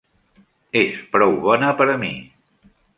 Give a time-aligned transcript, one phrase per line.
[0.81, 2.13] És prou bona per a mi!